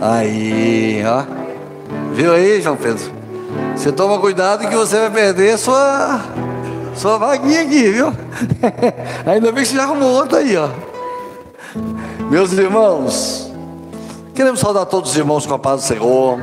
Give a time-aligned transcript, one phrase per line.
[0.00, 1.24] Aí, ó.
[2.12, 3.12] Viu aí, João Pedro?
[3.76, 6.20] Você toma cuidado que você vai perder sua,
[6.94, 8.12] sua vaguinha aqui, viu?
[9.26, 10.68] Ainda bem que você já arrumou outra aí, ó.
[12.30, 13.52] Meus irmãos,
[14.34, 16.40] queremos saudar todos os irmãos com a paz do Senhor.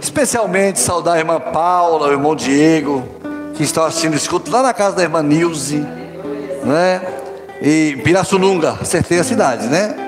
[0.00, 3.02] Especialmente saudar a irmã Paula, o irmão Diego,
[3.54, 5.84] que estão assistindo escuto lá na casa da irmã Nilze,
[6.64, 7.02] né?
[7.60, 10.07] E Pirassununga, acertei a cidade, né?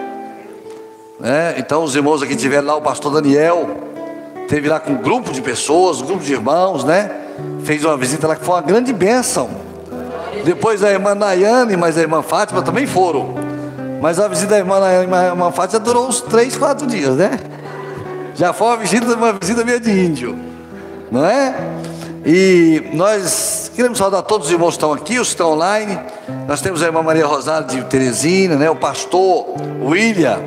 [1.21, 1.55] Né?
[1.59, 3.69] Então os irmãos aqui tiveram lá, o pastor Daniel,
[4.48, 7.10] teve lá com um grupo de pessoas, um grupo de irmãos, né?
[7.62, 9.51] Fez uma visita lá que foi uma grande bênção.
[10.45, 13.34] Depois a irmã Nayane, mas a irmã Fátima também foram.
[14.01, 17.15] Mas a visita da irmã Nayane e a irmã Fátima durou uns três, quatro dias,
[17.16, 17.38] né?
[18.34, 20.38] Já foi uma visita, uma visita meio de índio,
[21.10, 21.55] não é?
[22.24, 25.98] E nós queremos saudar todos os irmãos que estão aqui, os que estão online.
[26.46, 28.71] Nós temos a irmã Maria Rosário de Teresina, né?
[28.71, 29.46] o pastor
[29.82, 30.38] William,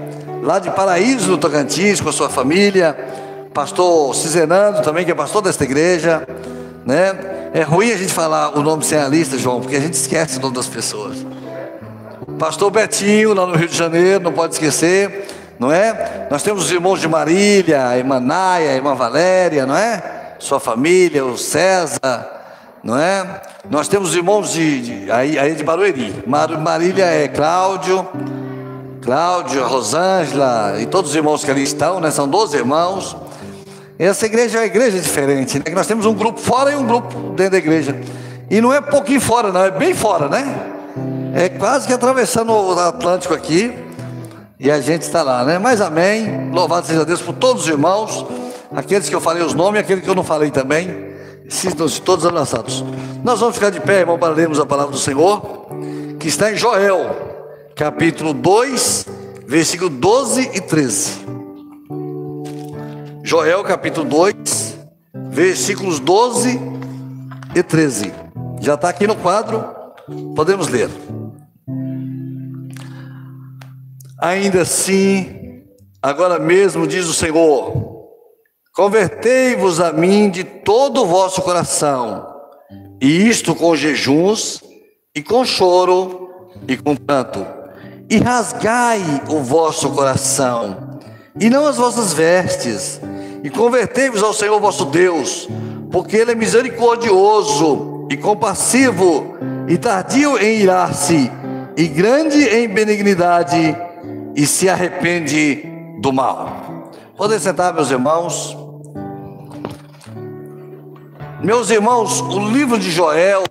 [0.44, 2.96] lá de Paraíso, no Tocantins, com a sua família.
[3.54, 6.28] Pastor Cizenando também, que é pastor desta igreja.
[6.86, 7.52] Né?
[7.54, 10.38] É ruim a gente falar o nome sem a lista, João, porque a gente esquece
[10.38, 11.26] o nome das pessoas.
[12.38, 15.28] Pastor Betinho, lá no Rio de Janeiro, não pode esquecer
[15.60, 16.28] não é?
[16.30, 20.36] Nós temos os irmãos de Marília, a irmã Naia, a irmã Valéria, não é?
[20.40, 22.30] Sua família, o César,
[22.84, 23.42] não é?
[23.70, 26.24] Nós temos os irmãos de, de aí, aí de Barueri.
[26.28, 28.08] Mar, Marília é Cláudio,
[29.04, 32.10] Cláudio, Rosângela e todos os irmãos que ali estão, né?
[32.10, 33.18] São 12 irmãos.
[34.00, 35.66] Essa igreja é uma igreja diferente, né?
[35.74, 38.00] Nós temos um grupo fora e um grupo dentro da igreja.
[38.50, 40.72] E não é pouquinho fora, não, é bem fora, né?
[41.36, 43.74] É quase que atravessando o Atlântico aqui.
[44.58, 45.60] E a gente está lá, né?
[45.60, 46.50] Mas amém.
[46.52, 48.26] Louvado seja Deus por todos os irmãos,
[48.74, 51.14] aqueles que eu falei os nomes e aqueles que eu não falei também.
[51.50, 52.86] Sintam-se todos abraçados.
[53.22, 55.68] Nós vamos ficar de pé, irmão, para lermos a palavra do Senhor,
[56.20, 57.33] que está em Joel,
[57.76, 59.08] capítulo 2,
[59.48, 61.26] versículo 12 e 13.
[63.24, 64.80] Joel, capítulo 2,
[65.30, 66.60] versículos 12
[67.56, 68.14] e 13.
[68.62, 69.66] Já está aqui no quadro,
[70.36, 70.90] podemos ler.
[74.22, 75.64] Ainda assim,
[76.02, 78.12] agora mesmo diz o Senhor:
[78.74, 82.26] convertei-vos a mim de todo o vosso coração,
[83.02, 84.64] e isto com jejuns,
[85.16, 86.24] e com choro,
[86.68, 87.63] e com pranto,
[88.10, 91.00] e rasgai o vosso coração,
[91.40, 93.00] e não as vossas vestes,
[93.44, 95.48] e convertei-vos ao Senhor vosso Deus,
[95.92, 99.36] porque Ele é misericordioso e compassivo,
[99.68, 101.32] e tardio em irar-se,
[101.76, 103.76] e grande em benignidade
[104.36, 105.64] e se arrepende
[106.00, 106.92] do mal.
[107.16, 108.58] Podem sentar, meus irmãos.
[111.42, 113.44] Meus irmãos, o livro de Joel,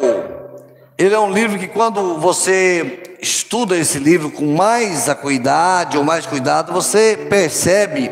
[0.96, 6.26] ele é um livro que quando você estuda esse livro com mais acuidade ou mais
[6.26, 8.10] cuidado, você percebe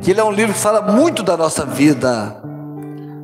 [0.00, 2.34] que ele é um livro que fala muito da nossa vida,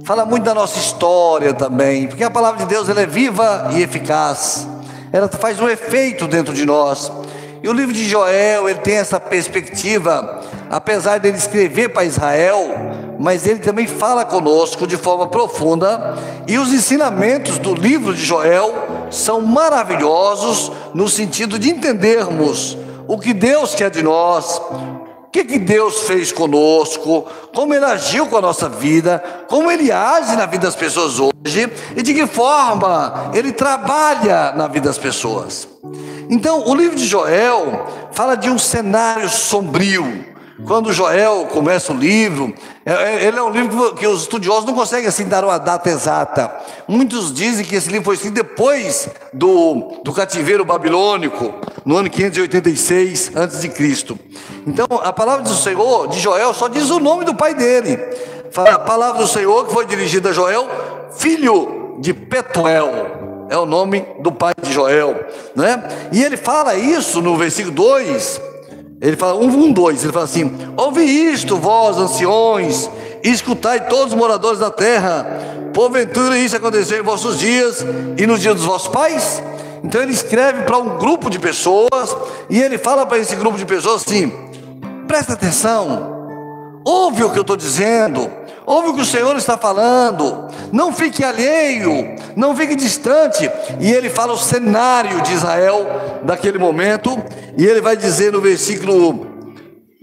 [0.05, 3.83] fala muito da nossa história também, porque a palavra de Deus ela é viva e
[3.83, 4.69] eficaz,
[5.11, 7.11] ela faz um efeito dentro de nós.
[7.63, 13.47] E o livro de Joel, ele tem essa perspectiva, apesar dele escrever para Israel, mas
[13.47, 16.17] ele também fala conosco de forma profunda,
[16.47, 18.75] e os ensinamentos do livro de Joel
[19.11, 22.77] são maravilhosos no sentido de entendermos
[23.09, 28.27] o que Deus quer de nós, o que, que Deus fez conosco, como Ele agiu
[28.27, 32.27] com a nossa vida, como Ele age na vida das pessoas hoje e de que
[32.27, 35.69] forma Ele trabalha na vida das pessoas.
[36.29, 40.36] Então, o livro de Joel fala de um cenário sombrio.
[40.65, 44.73] Quando Joel começa o livro, é, é, ele é um livro que os estudiosos não
[44.73, 46.51] conseguem assim dar uma data exata.
[46.89, 53.33] Muitos dizem que esse livro foi escrito depois do, do cativeiro babilônico, no ano 586
[53.37, 54.17] a.C.
[54.67, 57.99] Então, a palavra do Senhor, de Joel, só diz o nome do pai dele.
[58.57, 60.67] A palavra do Senhor que foi dirigida a Joel,
[61.19, 66.09] filho de Petuel é o nome do pai de Joel, né?
[66.13, 68.41] E ele fala isso no versículo 2,
[69.01, 72.91] ele fala, 1, 1, 2, ele fala assim: Ouve isto, vós anciões,
[73.23, 75.27] e escutai todos os moradores da terra,
[75.75, 77.85] porventura isso aconteceu em vossos dias
[78.17, 79.43] e nos dias dos vossos pais?
[79.85, 82.17] Então ele escreve para um grupo de pessoas,
[82.49, 84.33] e ele fala para esse grupo de pessoas assim:
[85.07, 88.31] presta atenção, ouve o que eu estou dizendo,
[88.67, 93.51] ouve o que o Senhor está falando, não fique alheio, não fique distante.
[93.81, 95.87] E ele fala o cenário de Israel
[96.25, 97.17] daquele momento,
[97.57, 99.27] e ele vai dizer no versículo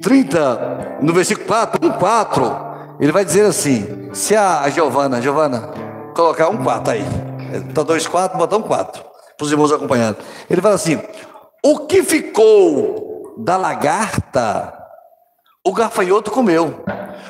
[0.01, 2.57] 30, no versículo 4, 1, 4,
[2.99, 5.69] ele vai dizer assim: se a Giovana, Giovana,
[6.15, 7.05] colocar um 4 aí,
[7.69, 9.03] está dois 4, botar um 4,
[9.37, 10.17] para os irmãos acompanhando.
[10.49, 10.99] Ele fala assim:
[11.63, 14.82] o que ficou da lagarta
[15.65, 16.83] o gafanhoto comeu.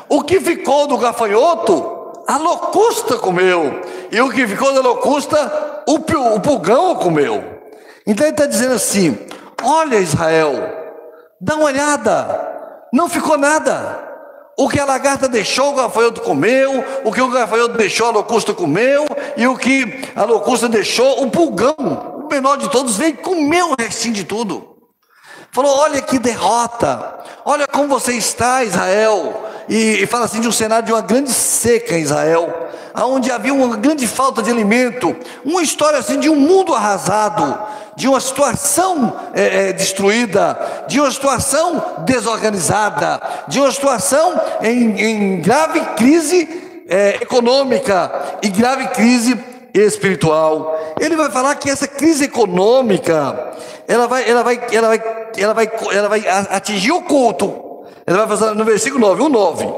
[0.09, 3.81] O que ficou do gafanhoto, a locusta comeu.
[4.11, 7.43] E o que ficou da locusta, o, pulgão comeu.
[8.07, 9.17] Então ele está dizendo assim:
[9.63, 10.53] olha Israel,
[11.39, 14.11] dá uma olhada, não ficou nada.
[14.57, 16.83] O que a lagarta deixou, o gafanhoto comeu.
[17.03, 19.05] O que o gafanhoto deixou, a locusta comeu.
[19.35, 21.75] E o que a locusta deixou, o pulgão,
[22.23, 24.72] o menor de todos, veio e comeu o restinho de tudo.
[25.53, 27.13] Falou: Olha que derrota,
[27.45, 29.51] olha como você está, Israel.
[29.69, 33.53] E, e, fala assim de um cenário de uma grande seca em Israel, onde havia
[33.53, 35.15] uma grande falta de alimento,
[35.45, 37.57] uma história assim de um mundo arrasado,
[37.95, 45.41] de uma situação é, é, destruída, de uma situação desorganizada, de uma situação em, em
[45.41, 48.11] grave crise é, econômica
[48.41, 50.95] e grave crise espiritual.
[50.99, 53.53] Ele vai falar que essa crise econômica,
[53.87, 55.03] ela vai, ela vai, ela vai,
[55.37, 57.85] ela vai, ela vai atingir o culto.
[58.05, 59.73] Ela vai fazer no versículo 9, o 9.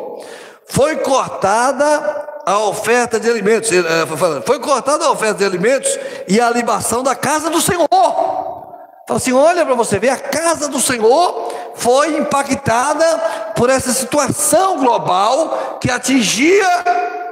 [0.67, 3.83] Foi cortada a oferta de alimentos, eh,
[4.45, 5.97] foi cortada a oferta de alimentos
[6.27, 7.87] e a libação da casa do Senhor.
[9.07, 13.05] Fala assim: olha para você ver, a casa do Senhor foi impactada
[13.55, 16.67] por essa situação global que atingia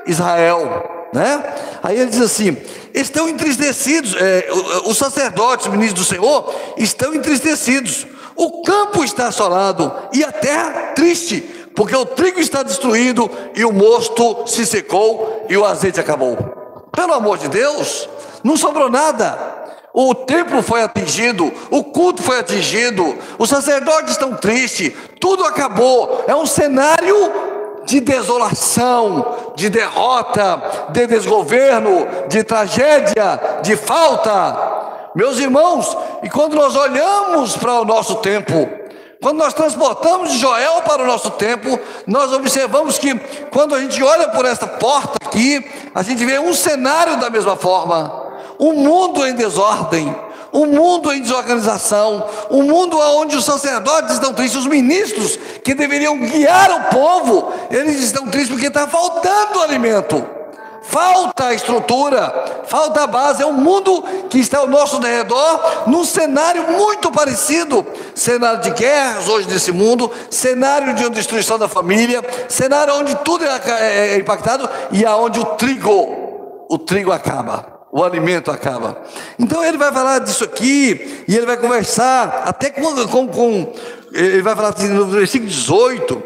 [0.05, 1.09] Israel.
[1.13, 1.43] Né?
[1.83, 2.55] Aí ele diz assim:
[2.93, 4.47] estão entristecidos, é,
[4.85, 8.07] os sacerdotes, ministros do Senhor, estão entristecidos,
[8.37, 11.41] o campo está assolado e a terra triste,
[11.75, 16.37] porque o trigo está destruído e o mosto se secou e o azeite acabou.
[16.91, 18.07] Pelo amor de Deus,
[18.43, 19.61] não sobrou nada.
[19.93, 26.23] O templo foi atingido, o culto foi atingido, os sacerdotes estão tristes, tudo acabou.
[26.27, 27.52] É um cenário
[27.85, 35.09] de desolação, de derrota, de desgoverno, de tragédia, de falta.
[35.15, 38.67] Meus irmãos, e quando nós olhamos para o nosso tempo,
[39.21, 43.15] quando nós transportamos Joel para o nosso tempo, nós observamos que
[43.51, 45.65] quando a gente olha por esta porta aqui,
[45.95, 50.13] a gente vê um cenário da mesma forma, um mundo em desordem,
[50.53, 56.17] um mundo em desorganização, um mundo onde os sacerdotes estão tristes, os ministros que deveriam
[56.19, 60.23] guiar o povo, eles estão tristes porque está faltando alimento.
[60.83, 63.41] Falta a estrutura, falta a base.
[63.41, 69.29] É um mundo que está ao nosso redor, num cenário muito parecido cenário de guerras
[69.29, 74.69] hoje nesse mundo, cenário de destruição da família, cenário onde tudo é, é, é impactado
[74.91, 78.97] e aonde o trigo, o trigo acaba o alimento acaba.
[79.37, 83.73] Então ele vai falar disso aqui, e ele vai conversar, até com, com, com
[84.11, 86.23] ele vai falar assim, no versículo 18,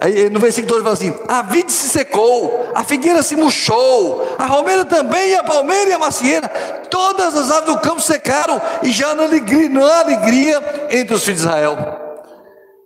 [0.00, 4.34] aí, no versículo 12 ele fala assim: a vide se secou, a figueira se murchou,
[4.36, 6.48] a romeira também, a palmeira e a macieira,
[6.90, 11.14] todas as aves do campo secaram, e já não há alegria, não há alegria entre
[11.14, 11.76] os filhos de Israel.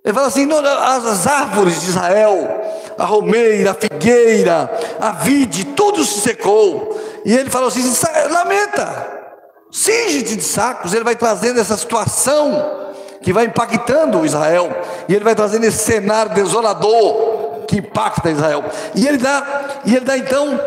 [0.05, 2.61] Ele fala assim: as árvores de Israel,
[2.99, 4.70] a romeira, a figueira,
[5.00, 7.00] a vide, tudo se secou.
[7.25, 7.82] E ele falou assim:
[8.31, 9.20] lamenta,
[9.70, 10.94] cinge-te de sacos.
[10.94, 12.90] Ele vai trazendo essa situação
[13.22, 14.70] que vai impactando Israel,
[15.08, 18.64] e ele vai trazendo esse cenário desolador que impacta Israel.
[18.94, 20.58] E ele dá, e ele dá então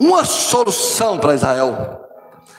[0.00, 2.00] uma solução para Israel.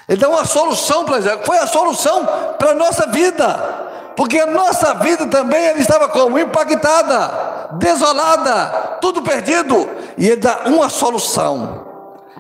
[0.08, 1.40] Ele dá uma solução para Israel.
[1.44, 2.26] Foi a solução
[2.58, 3.84] para a nossa vida.
[4.16, 6.40] Porque a nossa vida também estava como?
[6.40, 9.90] Impactada, desolada, tudo perdido.
[10.18, 11.85] E ele dá uma solução.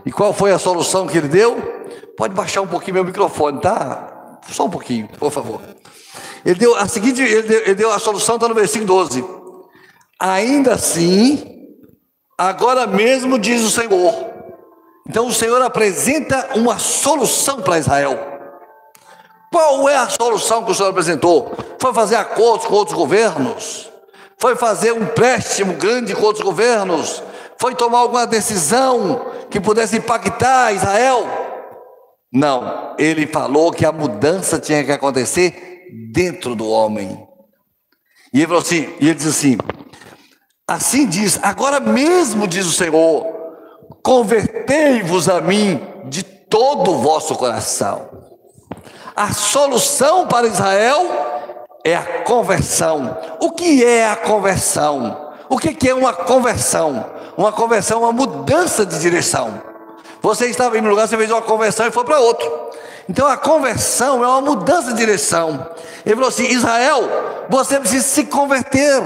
[0.05, 1.55] E qual foi a solução que ele deu?
[2.15, 4.39] Pode baixar um pouquinho meu microfone, tá?
[4.50, 5.62] Só um pouquinho, por favor.
[6.45, 9.25] Ele deu a seguinte, ele deu, ele deu a solução, está no versículo 12.
[10.19, 11.67] Ainda assim,
[12.38, 14.13] agora mesmo diz o Senhor.
[15.07, 18.33] Então o Senhor apresenta uma solução para Israel.
[19.51, 21.55] Qual é a solução que o Senhor apresentou?
[21.79, 23.89] Foi fazer acordos com outros governos?
[24.38, 27.24] Foi fazer um empréstimo grande com outros governos?
[27.59, 31.25] Foi tomar alguma decisão que pudesse impactar Israel?
[32.31, 37.25] Não, ele falou que a mudança tinha que acontecer dentro do homem.
[38.33, 39.57] E ele falou assim, e ele diz assim:
[40.67, 43.25] assim diz, agora mesmo diz o Senhor,
[44.03, 48.09] convertei-vos a mim de todo o vosso coração.
[49.15, 51.07] A solução para Israel
[51.85, 53.17] é a conversão.
[53.39, 55.25] O que é a conversão?
[55.49, 57.05] O que é uma conversão?
[57.37, 59.61] Uma conversão é uma mudança de direção.
[60.21, 62.51] Você estava em um lugar, você fez uma conversão e foi para outro.
[63.07, 65.67] Então a conversão é uma mudança de direção.
[66.05, 67.03] Ele falou assim: Israel,
[67.49, 69.03] você precisa se converter.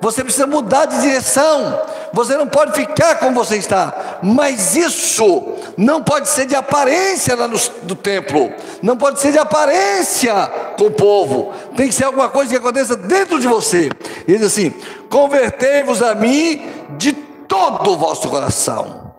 [0.00, 1.80] Você precisa mudar de direção.
[2.16, 7.46] Você não pode ficar como você está, mas isso não pode ser de aparência lá
[7.46, 10.32] no, no templo, não pode ser de aparência
[10.78, 13.90] com o povo, tem que ser alguma coisa que aconteça dentro de você.
[14.26, 14.72] Ele diz assim:
[15.10, 19.12] convertei-vos a mim de todo o vosso coração.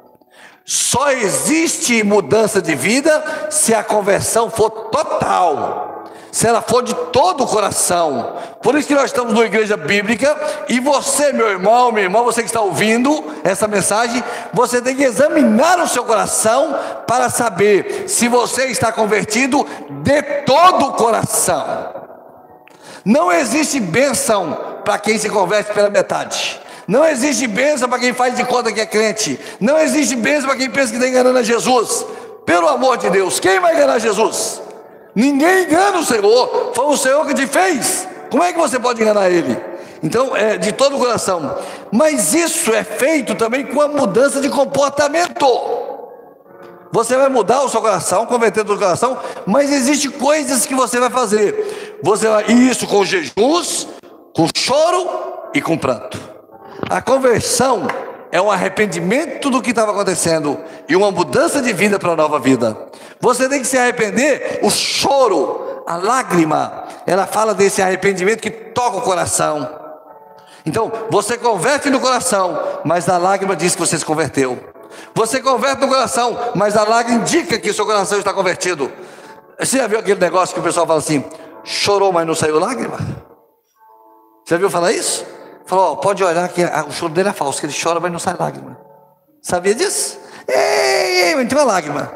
[0.66, 5.97] Só existe mudança de vida se a conversão for total
[6.32, 8.36] se ela for de todo o coração.
[8.62, 10.36] Por isso que nós estamos numa igreja bíblica
[10.70, 15.04] e você, meu irmão, minha irmã, você que está ouvindo essa mensagem, você tem que
[15.04, 16.76] examinar o seu coração
[17.08, 21.66] para saber se você está convertido de todo o coração.
[23.04, 26.60] Não existe bênção para quem se converte pela metade.
[26.88, 29.40] Não existe bênção para quem faz de conta que é crente.
[29.60, 32.06] Não existe bênção para quem pensa que está enganando a Jesus.
[32.46, 34.62] Pelo amor de Deus, quem vai enganar Jesus?
[35.18, 38.08] Ninguém engana o Senhor, foi o Senhor que te fez.
[38.30, 39.60] Como é que você pode enganar Ele?
[40.04, 41.58] Então, é de todo o coração.
[41.92, 45.48] Mas isso é feito também com a mudança de comportamento.
[46.92, 51.00] Você vai mudar o seu coração, converter o seu coração, mas existem coisas que você
[51.00, 51.98] vai fazer.
[52.04, 53.88] Você vai isso com jejuns,
[54.36, 55.10] com choro
[55.52, 56.20] e com pranto.
[56.88, 57.88] A conversão
[58.32, 62.40] é um arrependimento do que estava acontecendo e uma mudança de vida para a nova
[62.40, 62.78] vida.
[63.20, 68.98] Você tem que se arrepender, o choro, a lágrima, ela fala desse arrependimento que toca
[68.98, 69.70] o coração.
[70.66, 74.60] Então, você converte no coração, mas a lágrima diz que você se converteu.
[75.16, 78.92] Você converte no coração, mas a lágrima indica que o seu coração está convertido.
[79.58, 81.24] Você já viu aquele negócio que o pessoal fala assim:
[81.64, 82.98] chorou, mas não saiu lágrima?
[84.44, 85.26] Você já viu falar isso?
[85.68, 88.38] Falou, pode olhar que o choro dele é falso, que ele chora, mas não sai
[88.40, 88.78] lágrima.
[89.42, 90.18] Sabia disso?
[90.48, 92.10] Ei, ei, entrou a lágrima.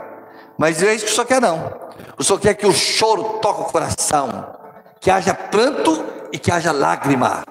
[0.58, 1.70] Mas é isso que o Senhor quer não.
[2.18, 4.56] O Senhor quer que o choro toque o coração,
[5.02, 7.44] que haja pranto e que haja lágrima.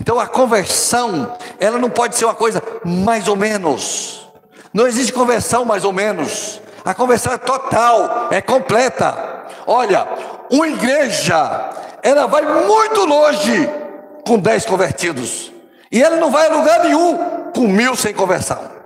[0.00, 4.26] Então a conversão, ela não pode ser uma coisa mais ou menos.
[4.72, 6.58] Não existe conversão mais ou menos.
[6.86, 9.44] A conversão é total, é completa.
[9.66, 10.08] Olha,
[10.50, 11.70] uma igreja,
[12.02, 13.85] ela vai muito longe
[14.26, 15.52] com dez convertidos.
[15.90, 18.76] E ela não vai a lugar nenhum com mil sem conversão.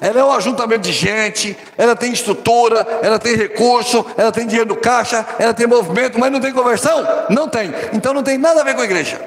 [0.00, 4.70] Ela é um ajuntamento de gente, ela tem estrutura, ela tem recurso, ela tem dinheiro
[4.70, 7.06] no caixa, ela tem movimento, mas não tem conversão?
[7.28, 7.70] Não tem.
[7.92, 9.20] Então não tem nada a ver com a igreja.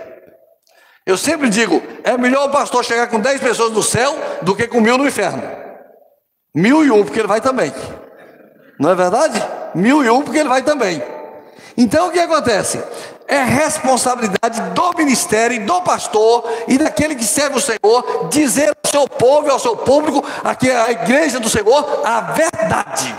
[1.05, 4.67] Eu sempre digo: é melhor o pastor chegar com dez pessoas no céu do que
[4.67, 5.43] com mil no inferno.
[6.55, 7.73] Mil e um, porque ele vai também.
[8.79, 9.41] Não é verdade?
[9.75, 11.01] Mil e um, porque ele vai também.
[11.77, 12.81] Então o que acontece?
[13.33, 19.07] É responsabilidade do ministério, do pastor e daquele que serve o Senhor dizer ao seu
[19.07, 23.15] povo e ao seu público, aqui a igreja do Senhor, a verdade.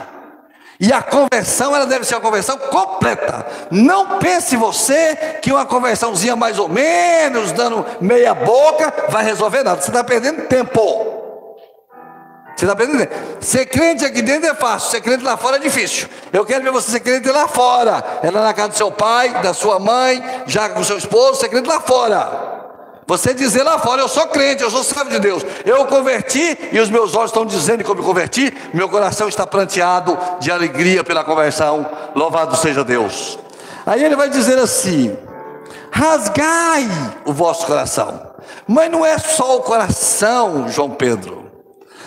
[0.79, 3.45] E a conversão, ela deve ser uma conversão completa.
[3.73, 9.83] Não pense você que uma conversãozinha mais ou menos, dando meia boca, vai resolver nada.
[9.83, 11.14] Você está perdendo tempo.
[12.57, 13.09] Você está aprendendo?
[13.41, 16.09] Ser crente aqui dentro é fácil, ser crente lá fora é difícil.
[16.33, 18.21] Eu quero ver você ser crente lá fora.
[18.23, 21.41] É lá na casa do seu pai, da sua mãe, já com o seu esposo,
[21.41, 22.55] ser crente lá fora.
[23.07, 25.45] Você dizer lá fora, eu sou crente, eu sou servo de Deus.
[25.65, 28.57] Eu converti e os meus olhos estão dizendo que eu me converti.
[28.73, 31.87] Meu coração está pranteado de alegria pela conversão.
[32.15, 33.39] Louvado seja Deus.
[33.85, 35.15] Aí ele vai dizer assim:
[35.91, 36.89] rasgai
[37.27, 38.33] o vosso coração.
[38.67, 41.44] Mas não é só o coração, João Pedro.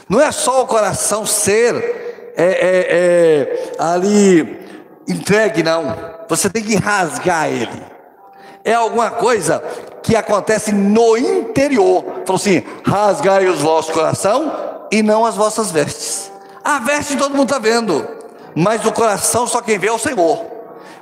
[0.10, 4.60] Não é só o coração ser é, é, é, ali
[5.08, 5.96] entregue, não.
[6.30, 7.82] Você tem que rasgar ele.
[8.64, 9.64] É alguma coisa
[10.04, 12.04] que acontece no interior.
[12.26, 14.52] Falou assim: rasgai os vossos coração
[14.92, 16.32] e não as vossas vestes.
[16.64, 18.08] A veste todo mundo está vendo,
[18.56, 20.46] mas o coração só quem vê é o Senhor.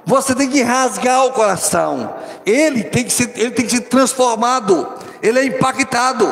[0.06, 2.14] Você tem que rasgar o coração.
[2.46, 4.88] Ele tem que ser, ele tem que ser transformado.
[5.22, 6.32] Ele é impactado.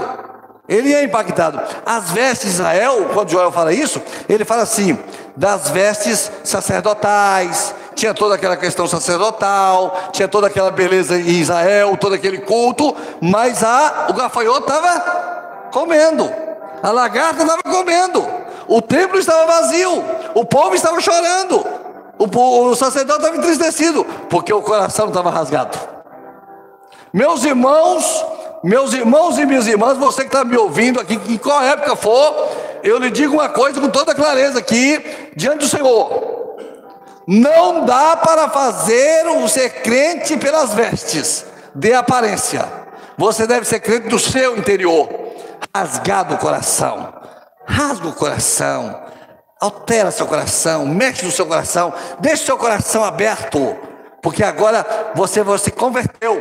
[0.67, 1.61] Ele é impactado.
[1.85, 4.97] As vestes de Israel, quando Joel fala isso, ele fala assim:
[5.35, 12.15] das vestes sacerdotais, tinha toda aquela questão sacerdotal, tinha toda aquela beleza em Israel, todo
[12.15, 16.31] aquele culto, mas a, o gafanhoto estava comendo,
[16.81, 18.25] a lagarta estava comendo,
[18.67, 20.03] o templo estava vazio,
[20.33, 21.65] o povo estava chorando,
[22.17, 25.77] o, o sacerdote estava entristecido, porque o coração estava rasgado.
[27.11, 28.22] Meus irmãos,
[28.63, 32.49] meus irmãos e minhas irmãs, você que está me ouvindo aqui, em qual época for,
[32.81, 36.55] eu lhe digo uma coisa com toda clareza aqui, diante do Senhor:
[37.27, 42.65] não dá para fazer um ser crente pelas vestes, de aparência.
[43.17, 45.09] Você deve ser crente do seu interior,
[45.75, 47.13] rasgado o coração,
[47.65, 48.97] rasga o coração,
[49.59, 53.77] altera seu coração, mexe no seu coração, deixe seu coração aberto,
[54.21, 56.39] porque agora você, você converteu,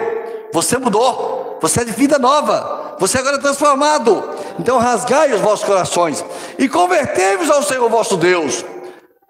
[0.52, 2.97] você mudou, você é de vida nova.
[2.99, 4.28] Você agora é transformado.
[4.59, 6.25] Então rasgai os vossos corações
[6.59, 8.64] e convertei-vos ao Senhor vosso Deus.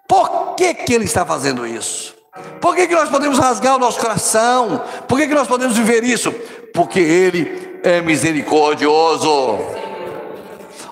[0.07, 2.15] Por que, que Ele está fazendo isso?
[2.59, 4.81] Por que, que nós podemos rasgar o nosso coração?
[5.07, 6.31] Por que, que nós podemos viver isso?
[6.73, 9.29] Porque Ele é misericordioso.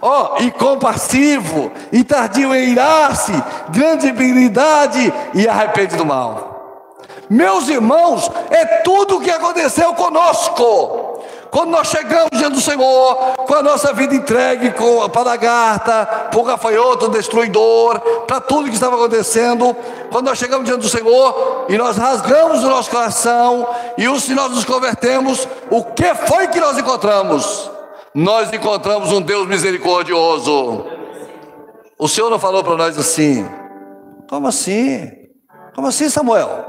[0.04, 3.34] Ó, oh, e compassivo, e tardio em irar-se,
[3.70, 6.96] grande benignidade e arrepende do mal.
[7.30, 11.01] Meus irmãos, é tudo o que aconteceu conosco.
[11.52, 13.16] Quando nós chegamos diante do Senhor,
[13.46, 18.74] com a nossa vida entregue para a lagarta, para o gafanhoto destruidor, para tudo que
[18.74, 19.76] estava acontecendo,
[20.10, 23.68] quando nós chegamos diante do Senhor e nós rasgamos o nosso coração,
[23.98, 27.70] e se nós nos convertemos, o que foi que nós encontramos?
[28.16, 30.86] Nós encontramos um Deus misericordioso.
[32.00, 33.46] O Senhor não falou para nós assim:
[34.30, 35.12] como assim?
[35.76, 36.66] Como assim, Samuel?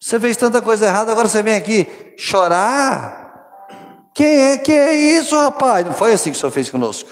[0.00, 3.19] Você fez tanta coisa errada, agora você vem aqui chorar?
[4.14, 5.86] Quem é que é isso, rapaz?
[5.86, 7.10] Não foi assim que o Senhor fez conosco.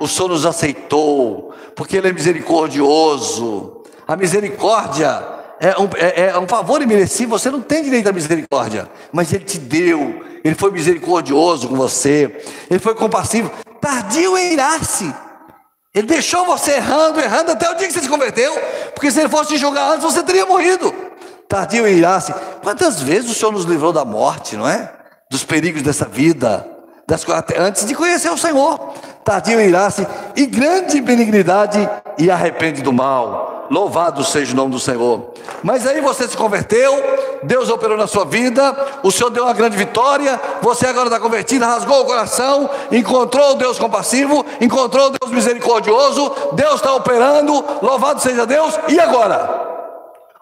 [0.00, 3.82] O Senhor nos aceitou, porque Ele é misericordioso.
[4.06, 5.22] A misericórdia
[5.60, 9.44] é um, é, é um favor imerecido, você não tem direito à misericórdia, mas Ele
[9.44, 13.50] te deu, Ele foi misericordioso com você, Ele foi compassivo,
[13.80, 15.14] tardio em irar-se.
[15.94, 18.52] Ele deixou você errando, errando até o dia que você se converteu,
[18.94, 20.92] porque se Ele fosse te julgar antes, você teria morrido.
[21.48, 22.34] Tardio em irar-se.
[22.62, 24.92] Quantas vezes o Senhor nos livrou da morte, não é?
[25.34, 26.64] Dos perigos dessa vida,
[27.08, 27.26] das,
[27.58, 28.78] antes de conhecer o Senhor.
[29.24, 33.66] Tardio irá-se e grande benignidade e arrepende do mal.
[33.68, 35.32] Louvado seja o nome do Senhor.
[35.60, 37.02] Mas aí você se converteu,
[37.42, 41.64] Deus operou na sua vida, o Senhor deu uma grande vitória, você agora está convertido,
[41.64, 48.20] rasgou o coração, encontrou o Deus compassivo, encontrou o Deus misericordioso, Deus está operando, louvado
[48.20, 49.64] seja Deus, e agora?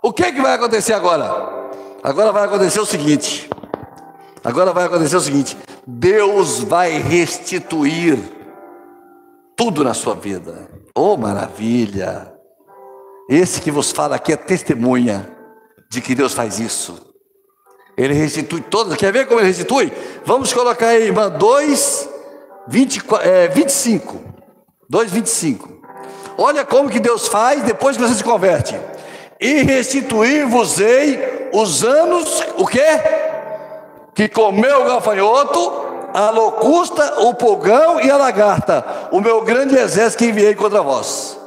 [0.02, 1.32] O que, que vai acontecer agora?
[2.02, 3.48] Agora vai acontecer o seguinte:
[4.44, 5.56] Agora vai acontecer o seguinte:
[5.86, 8.18] Deus vai restituir
[9.56, 10.68] tudo na sua vida.
[10.94, 12.32] Oh, maravilha!
[13.28, 15.30] Esse que vos fala aqui é testemunha
[15.90, 17.12] de que Deus faz isso.
[17.96, 18.96] Ele restitui todas.
[18.96, 19.92] Quer ver como ele restitui?
[20.24, 22.08] Vamos colocar aí, irmã, 2,
[22.68, 24.20] 20, é, 25.
[24.88, 25.72] 2, 25.
[26.36, 28.78] Olha como que Deus faz depois que você se converte.
[29.40, 32.80] E restituir-vos-ei os anos, o quê?
[34.14, 40.18] Que comeu o gafanhoto, a locusta, o pulgão e a lagarta, o meu grande exército
[40.18, 41.38] que enviei contra vós.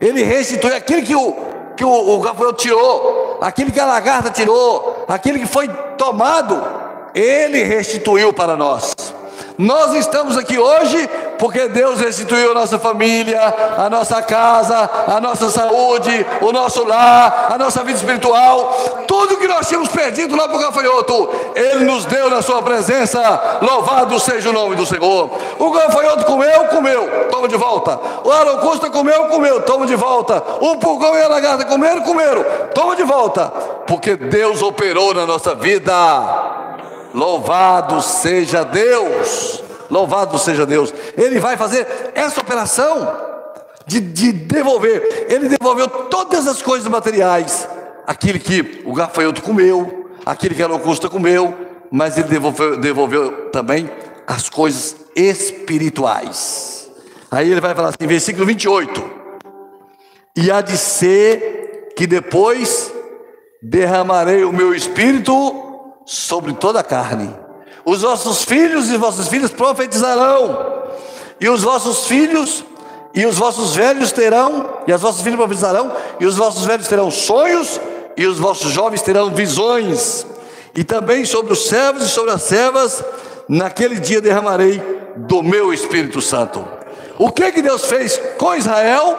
[0.00, 1.36] Ele restituiu aquilo que o,
[1.76, 6.62] que o, o gafanhoto tirou, aquilo que a lagarta tirou, aquilo que foi tomado,
[7.14, 8.94] ele restituiu para nós.
[9.60, 11.06] Nós estamos aqui hoje
[11.38, 17.48] porque Deus restituiu a nossa família, a nossa casa, a nossa saúde, o nosso lar,
[17.50, 22.06] a nossa vida espiritual, tudo que nós tínhamos perdido lá para o gafanhoto, Ele nos
[22.06, 23.58] deu na Sua presença.
[23.60, 25.30] Louvado seja o nome do Senhor.
[25.58, 28.00] O gafanhoto comeu, comeu, toma de volta.
[28.24, 30.42] O arocusta comeu, comeu, toma de volta.
[30.58, 32.44] O pulgão e a lagarta comeram, comeram,
[32.74, 33.48] toma de volta,
[33.86, 36.59] porque Deus operou na nossa vida.
[37.14, 39.62] Louvado seja Deus!
[39.90, 40.92] Louvado seja Deus!
[41.16, 43.30] Ele vai fazer essa operação
[43.86, 45.26] de, de devolver.
[45.28, 47.68] Ele devolveu todas as coisas materiais,
[48.06, 51.56] aquele que o gafanhoto comeu, aquele que a locusta comeu,
[51.90, 53.90] mas ele devolveu, devolveu também
[54.26, 56.88] as coisas espirituais.
[57.30, 59.10] Aí ele vai falar assim, versículo 28.
[60.36, 62.92] E há de ser que depois
[63.62, 65.69] derramarei o meu espírito
[66.04, 67.34] sobre toda a carne.
[67.84, 70.82] Os vossos filhos e vossas filhas profetizarão,
[71.40, 72.64] e os vossos filhos
[73.12, 77.10] e os vossos velhos terão, e as vossas filhas profetizarão, e os vossos velhos terão
[77.10, 77.80] sonhos,
[78.16, 80.26] e os vossos jovens terão visões.
[80.74, 83.02] E também sobre os servos e sobre as servas,
[83.48, 84.80] naquele dia derramarei
[85.16, 86.64] do meu Espírito Santo.
[87.18, 89.18] O que que Deus fez com Israel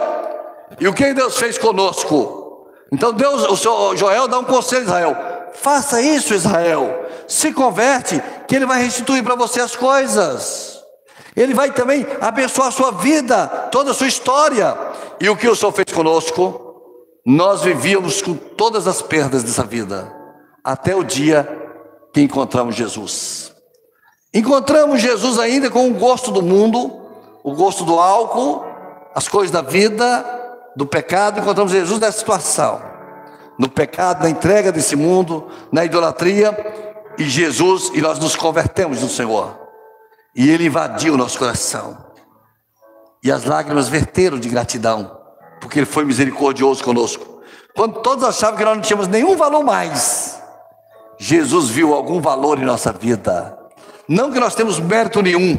[0.79, 2.67] e o que Deus fez conosco?
[2.91, 5.17] Então Deus, o senhor Joel dá um conselho a Israel:
[5.53, 7.05] Faça isso, Israel.
[7.27, 10.79] Se converte, que Ele vai restituir para você as coisas.
[11.35, 14.77] Ele vai também abençoar a sua vida, toda a sua história.
[15.19, 16.75] E o que o Senhor fez conosco?
[17.25, 20.11] Nós vivíamos com todas as perdas dessa vida,
[20.63, 21.47] até o dia
[22.13, 23.53] que encontramos Jesus.
[24.33, 26.99] Encontramos Jesus ainda com o gosto do mundo,
[27.43, 28.65] o gosto do álcool,
[29.13, 30.25] as coisas da vida,
[30.75, 31.39] do pecado.
[31.39, 32.90] Encontramos Jesus nessa situação
[33.61, 36.57] no pecado, na entrega desse mundo, na idolatria,
[37.15, 39.55] e Jesus, e nós nos convertemos no Senhor.
[40.35, 41.95] E Ele invadiu o nosso coração.
[43.23, 45.15] E as lágrimas verteram de gratidão,
[45.59, 47.23] porque Ele foi misericordioso conosco.
[47.75, 50.41] Quando todos achavam que nós não tínhamos nenhum valor mais,
[51.19, 53.55] Jesus viu algum valor em nossa vida.
[54.09, 55.55] Não que nós temos mérito nenhum,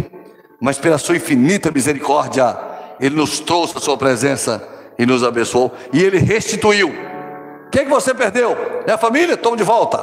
[0.60, 2.58] mas pela sua infinita misericórdia,
[2.98, 4.60] Ele nos trouxe a sua presença
[4.98, 7.11] e nos abençoou, e Ele restituiu.
[7.72, 8.54] O que, você perdeu?
[8.86, 9.34] É a família?
[9.34, 9.98] Toma de volta.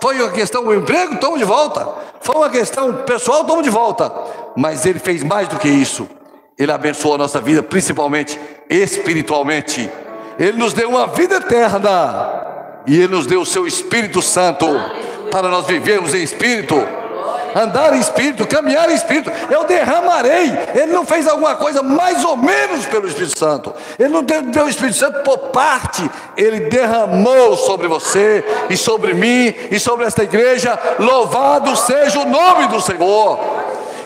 [0.00, 1.16] Foi uma questão do emprego?
[1.16, 1.88] Toma de volta.
[2.20, 3.44] Foi uma questão pessoal?
[3.44, 4.12] Toma de volta.
[4.56, 6.08] Mas Ele fez mais do que isso.
[6.56, 8.38] Ele abençoou a nossa vida, principalmente
[8.70, 9.90] espiritualmente.
[10.38, 12.44] Ele nos deu uma vida eterna.
[12.86, 14.66] E Ele nos deu o seu Espírito Santo
[15.28, 16.76] para nós vivermos em espírito
[17.54, 20.52] andar em espírito, caminhar em espírito, eu derramarei.
[20.74, 24.68] Ele não fez alguma coisa mais ou menos pelo Espírito Santo, ele não deu o
[24.68, 30.78] Espírito Santo por parte, ele derramou sobre você e sobre mim e sobre esta igreja.
[30.98, 33.38] Louvado seja o nome do Senhor.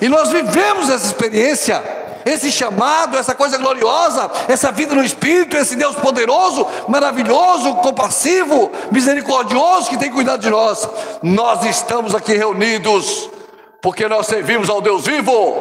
[0.01, 5.77] E nós vivemos essa experiência esse chamado, essa coisa gloriosa, essa vida no Espírito, esse
[5.77, 10.89] Deus poderoso, maravilhoso, compassivo, misericordioso que tem cuidado de nós.
[11.23, 13.31] Nós estamos aqui reunidos
[13.83, 15.57] porque nós servimos ao Deus vivo,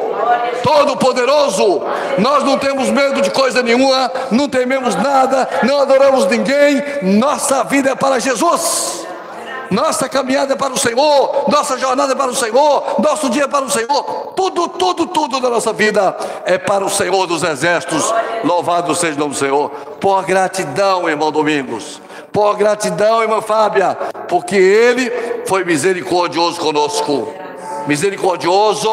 [0.62, 1.82] todo-poderoso.
[2.18, 6.80] Nós não temos medo de coisa nenhuma, não tememos nada, não adoramos ninguém.
[7.02, 9.04] Nossa vida é para Jesus.
[9.72, 13.48] Nossa caminhada é para o Senhor, nossa jornada é para o Senhor, nosso dia é
[13.48, 14.32] para o Senhor.
[14.36, 18.12] Tudo, tudo, tudo da nossa vida é para o Senhor dos exércitos.
[18.44, 19.70] Louvado seja o nome do Senhor.
[20.00, 22.00] Por gratidão, irmão Domingos.
[22.30, 23.96] Por gratidão, irmã Fábia,
[24.28, 25.10] porque Ele
[25.46, 27.42] foi misericordioso conosco
[27.86, 28.90] misericordioso.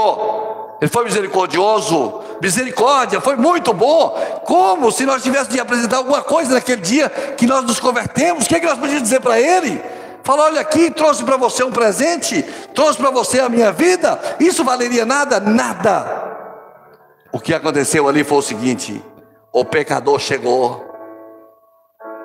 [0.82, 2.22] Ele foi misericordioso.
[2.42, 4.18] Misericórdia, foi muito bom.
[4.46, 8.48] Como se nós tivéssemos de apresentar alguma coisa naquele dia que nós nos convertemos, o
[8.48, 9.82] que, é que nós podíamos dizer para ele?
[10.30, 12.44] Falar, olha aqui, trouxe para você um presente,
[12.76, 14.20] trouxe para você a minha vida.
[14.40, 15.40] Isso valeria nada?
[15.40, 16.86] Nada.
[17.34, 19.04] O que aconteceu ali foi o seguinte:
[19.52, 20.86] o pecador chegou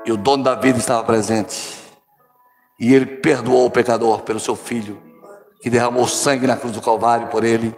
[0.04, 1.78] e o dono da vida estava presente.
[2.78, 5.00] E ele perdoou o pecador pelo seu filho
[5.62, 7.74] que derramou sangue na cruz do Calvário por ele,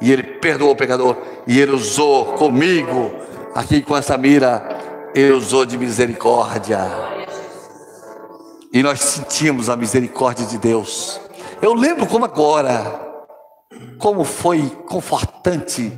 [0.00, 3.12] e ele perdoou o pecador, e ele usou comigo,
[3.54, 4.66] aqui com essa mira,
[5.14, 7.15] ele usou de misericórdia.
[8.72, 11.20] E nós sentimos a misericórdia de Deus.
[11.62, 13.00] Eu lembro como agora,
[13.98, 15.92] como foi confortante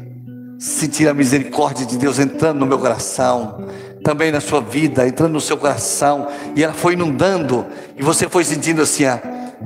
[0.59, 3.67] sentir a misericórdia de Deus entrando no meu coração,
[4.03, 7.65] também na sua vida, entrando no seu coração, e ela foi inundando,
[7.97, 9.21] e você foi sentindo assim, ah,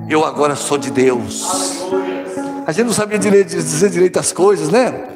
[0.09, 1.47] eu agora sou de Deus.
[2.67, 5.09] A gente não sabia direito, dizer direito as coisas, né?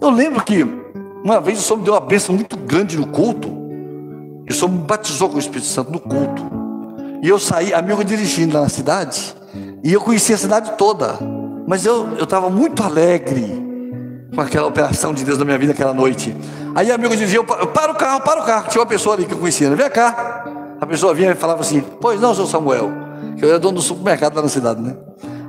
[0.00, 0.66] Eu lembro que
[1.22, 3.61] uma vez o Senhor me deu uma bênção muito grande no culto.
[4.48, 6.42] E Senhor me batizou com o Espírito Santo no culto.
[7.22, 9.34] E eu saí, amigo dirigindo lá na cidade.
[9.84, 11.18] E eu conheci a cidade toda.
[11.66, 13.62] Mas eu estava muito alegre
[14.34, 16.36] com aquela operação de Deus na minha vida aquela noite.
[16.74, 18.68] Aí amigo dizia, eu para o carro, para o carro.
[18.68, 20.44] Tinha uma pessoa ali que eu conhecia, vem cá.
[20.80, 23.02] A pessoa vinha e falava assim, pois não, seu Samuel
[23.42, 24.94] eu era dono do supermercado lá na cidade, né?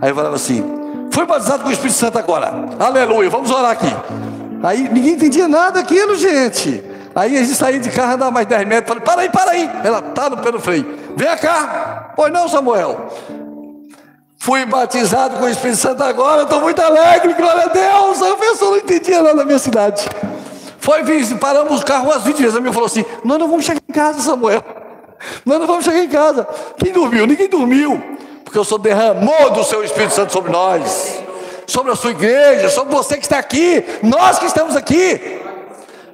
[0.02, 0.64] Aí eu falava assim:
[1.12, 3.94] fui batizado com o Espírito Santo agora, aleluia, vamos orar aqui.
[4.64, 6.84] Aí ninguém entendia nada daquilo, gente.
[7.16, 9.70] Aí a gente saía de carro, andava mais 10 metros, falei: para aí, para aí.
[9.84, 12.14] Ela tá no pelo freio, vem cá.
[12.16, 13.10] Pois não, Samuel.
[14.38, 18.22] Fui batizado com o Espírito Santo agora, estou muito alegre, glória a Deus.
[18.22, 20.06] A pessoa não entendia nada na minha cidade.
[20.80, 21.02] Foi,
[21.40, 22.58] paramos o carro umas 20 vezes.
[22.58, 24.62] A minha falou assim: Nós não vamos chegar em casa, Samuel.
[25.46, 26.46] Nós não vamos chegar em casa.
[26.78, 27.26] Quem dormiu?
[27.26, 28.02] Ninguém dormiu.
[28.44, 31.24] Porque o Senhor derramou do seu Espírito Santo sobre nós,
[31.66, 35.43] sobre a sua igreja, sobre você que está aqui, nós que estamos aqui.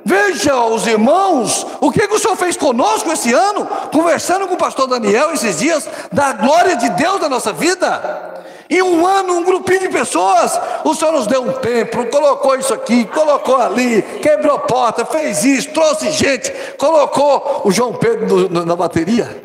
[0.09, 4.57] Veja os irmãos, o que, que o Senhor fez conosco esse ano, conversando com o
[4.57, 8.38] pastor Daniel esses dias, da glória de Deus na nossa vida.
[8.71, 12.71] Em um ano, um grupinho de pessoas, o Senhor nos deu um templo, colocou isso
[12.71, 18.65] aqui, colocou ali, quebrou porta, fez isso, trouxe gente, colocou o João Pedro no, no,
[18.65, 19.43] na bateria.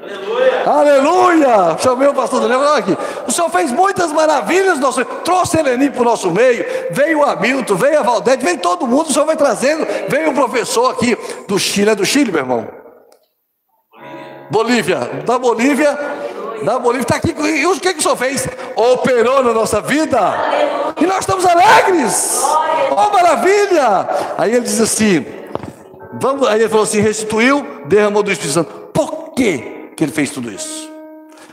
[0.66, 1.48] Aleluia!
[1.48, 1.78] Aleluia!
[1.78, 2.94] Chamei o pastor Daniel aqui.
[3.26, 7.76] O Senhor fez muitas maravilhas, nosso, trouxe Eleni para o nosso meio, veio o Hamilton,
[7.76, 11.16] veio a Valdete, veio todo mundo, o Senhor vai trazendo, veio o professor aqui
[11.48, 12.68] do Chile, é do Chile, meu irmão?
[14.50, 15.98] Bolívia, da Bolívia
[16.64, 17.34] da Bolívia está aqui.
[17.38, 18.48] E o que, que o Senhor fez?
[18.74, 20.18] Operou na nossa vida.
[21.00, 22.40] E nós estamos alegres.
[22.90, 24.08] Oh, maravilha!
[24.38, 25.24] Aí ele diz assim:
[26.20, 28.72] vamos, aí ele falou assim: restituiu, derramou do Espírito Santo.
[28.92, 30.92] Por que, que ele fez tudo isso?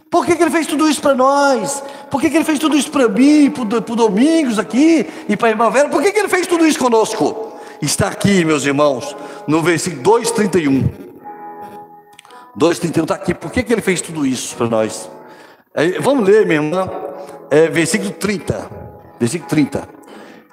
[0.10, 1.82] Por que, que ele fez tudo isso para nós?
[2.10, 5.48] Por que, que ele fez tudo isso para mim, para o Domingos aqui e para
[5.48, 5.88] a irmã Vera?
[5.88, 7.54] Por que, que ele fez tudo isso conosco?
[7.82, 9.16] Está aqui, meus irmãos,
[9.48, 11.11] no versículo 2,31.
[12.58, 13.34] 2,31 está aqui.
[13.34, 15.10] Por que, que ele fez tudo isso para nós?
[15.74, 16.90] É, vamos ler, minha irmã,
[17.50, 18.70] é, versículo 30.
[19.20, 19.88] Versículo 30.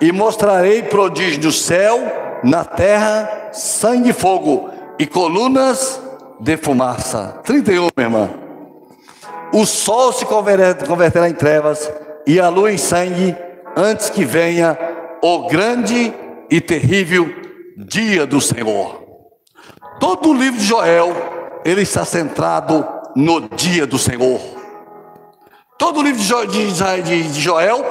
[0.00, 2.00] E mostrarei prodígio do céu,
[2.44, 6.00] na terra, sangue e fogo, e colunas
[6.40, 7.40] de fumaça.
[7.44, 8.30] 31, minha irmã.
[9.52, 11.90] O sol se converterá em trevas,
[12.26, 13.34] e a lua em sangue,
[13.76, 14.78] antes que venha
[15.22, 16.14] o grande
[16.50, 17.28] e terrível
[17.76, 19.02] dia do Senhor.
[19.98, 21.37] Todo o livro de Joel,
[21.68, 24.40] ele está centrado no dia do Senhor.
[25.76, 26.20] Todo o livro
[27.02, 27.84] de Joel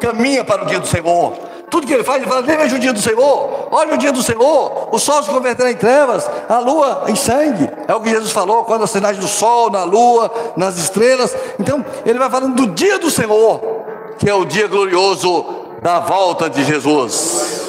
[0.00, 1.32] caminha para o dia do Senhor.
[1.68, 4.22] Tudo que ele faz, ele fala: veja o dia do Senhor, olha o dia do
[4.22, 4.88] Senhor.
[4.92, 7.68] O sol se converterá em trevas, a lua em sangue.
[7.88, 11.36] É o que Jesus falou quando as sinais do sol, na lua, nas estrelas.
[11.58, 13.60] Então, ele vai falando do dia do Senhor,
[14.18, 15.44] que é o dia glorioso
[15.82, 17.62] da volta de Jesus.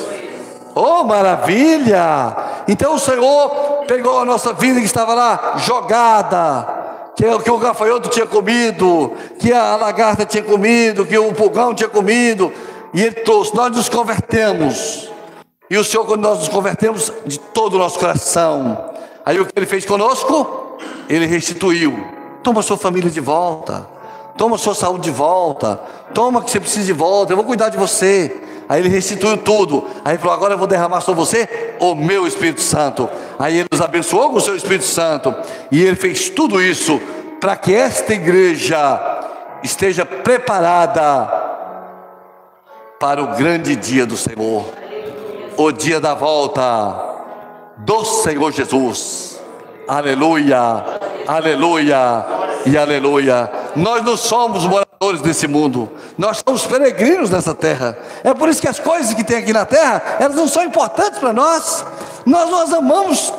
[0.76, 2.36] Oh, maravilha!
[2.67, 8.10] Então o Senhor pegou a nossa vida que estava lá jogada, que, que o gafanhoto
[8.10, 12.52] tinha comido, que a lagarta tinha comido, que o pulgão tinha comido,
[12.93, 13.56] e Ele trouxe.
[13.56, 15.10] Nós nos convertemos,
[15.69, 18.91] e o Senhor, quando nós nos convertemos de todo o nosso coração,
[19.26, 20.78] aí o que Ele fez conosco?
[21.10, 21.98] Ele restituiu.
[22.43, 23.88] Toma sua família de volta,
[24.38, 25.80] toma sua saúde de volta,
[26.13, 28.41] toma o que você precisa de volta, eu vou cuidar de você.
[28.67, 29.86] Aí ele restituiu tudo.
[30.04, 33.10] Aí ele falou: Agora eu vou derramar sobre você o meu Espírito Santo.
[33.38, 35.34] Aí ele nos abençoou com o seu Espírito Santo.
[35.71, 37.00] E ele fez tudo isso
[37.39, 39.00] para que esta igreja
[39.63, 41.43] esteja preparada
[43.00, 44.65] para o grande dia do Senhor
[45.58, 46.95] o dia da volta
[47.78, 49.39] do Senhor Jesus.
[49.88, 50.84] Aleluia,
[51.28, 52.26] aleluia
[52.65, 53.50] e aleluia.
[53.76, 54.85] Nós não somos moradores
[55.21, 57.97] desse mundo, nós somos peregrinos nessa terra.
[58.23, 61.19] É por isso que as coisas que tem aqui na terra, elas não são importantes
[61.19, 61.86] para nós.
[62.25, 63.31] Nós nós amamos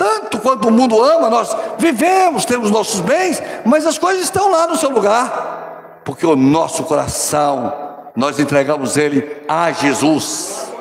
[0.00, 4.66] tanto quanto o mundo ama, nós vivemos, temos nossos bens, mas as coisas estão lá
[4.66, 7.70] no seu lugar, porque o nosso coração,
[8.16, 10.72] nós entregamos ele a Jesus.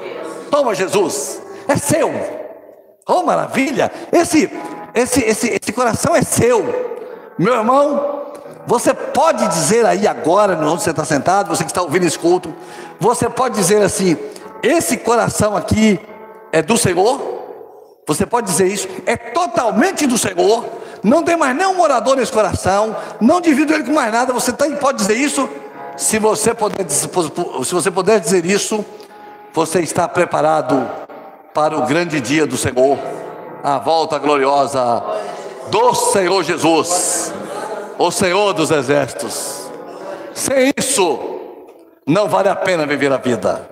[0.50, 2.10] Toma, Jesus, é seu.
[3.06, 3.92] Oh, maravilha!
[4.10, 4.50] Esse,
[4.94, 6.64] esse, esse, esse coração é seu.
[7.38, 8.19] Meu irmão,
[8.70, 12.54] você pode dizer aí agora, onde você está sentado, você que está ouvindo esse culto,
[13.00, 14.16] você pode dizer assim:
[14.62, 16.00] esse coração aqui
[16.52, 17.20] é do Senhor?
[18.06, 18.88] Você pode dizer isso?
[19.08, 20.66] É totalmente do Senhor.
[21.02, 22.96] Não tem mais nenhum morador nesse coração.
[23.20, 24.32] Não divido ele com mais nada.
[24.34, 25.50] Você tem, pode dizer isso?
[25.98, 28.86] Se você puder, se você puder dizer isso,
[29.52, 30.88] você está preparado
[31.56, 33.00] para o grande dia do Senhor,
[33.64, 35.04] a volta gloriosa
[35.72, 37.34] do Senhor Jesus,
[38.00, 39.70] o Senhor dos exércitos.
[40.34, 41.20] Sem isso,
[42.08, 43.70] não vale a pena viver a vida.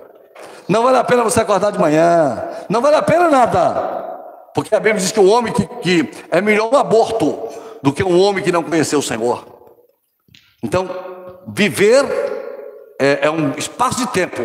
[0.68, 2.46] Não vale a pena você acordar de manhã.
[2.68, 4.06] Não vale a pena nada.
[4.54, 7.48] Porque a Bíblia diz que o homem que, que é melhor um aborto
[7.82, 9.46] do que um homem que não conheceu o Senhor.
[10.62, 10.88] Então,
[11.48, 12.04] viver
[13.00, 14.42] é, é um espaço de tempo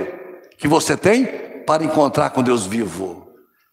[0.57, 1.25] que você tem
[1.65, 3.27] para encontrar com Deus vivo.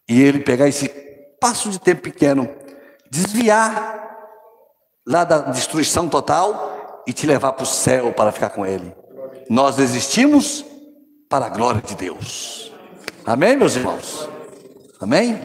[0.09, 0.87] E ele pegar esse
[1.35, 2.49] espaço de tempo pequeno
[3.09, 4.00] desviar
[5.07, 8.95] lá da destruição total e te levar para o céu para ficar com Ele.
[9.49, 10.65] Nós existimos
[11.29, 12.73] para a glória de Deus.
[13.25, 14.29] Amém, meus irmãos?
[15.01, 15.41] Amém?